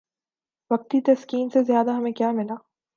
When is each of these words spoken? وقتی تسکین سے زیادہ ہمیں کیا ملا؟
وقتی 0.71 1.01
تسکین 1.01 1.49
سے 1.49 1.63
زیادہ 1.63 1.91
ہمیں 1.91 2.11
کیا 2.11 2.31
ملا؟ 2.31 2.55